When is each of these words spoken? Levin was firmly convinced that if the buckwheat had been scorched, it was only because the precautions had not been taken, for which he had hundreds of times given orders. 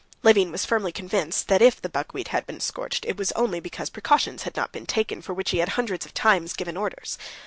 Levin 0.23 0.51
was 0.51 0.65
firmly 0.65 0.91
convinced 0.91 1.47
that 1.47 1.61
if 1.61 1.79
the 1.79 1.87
buckwheat 1.87 2.29
had 2.29 2.47
been 2.47 2.59
scorched, 2.59 3.05
it 3.05 3.17
was 3.17 3.31
only 3.33 3.59
because 3.59 3.87
the 3.89 3.93
precautions 3.93 4.41
had 4.41 4.55
not 4.55 4.71
been 4.71 4.87
taken, 4.87 5.21
for 5.21 5.35
which 5.35 5.51
he 5.51 5.59
had 5.59 5.69
hundreds 5.77 6.07
of 6.07 6.13
times 6.15 6.53
given 6.53 6.75
orders. 6.75 7.19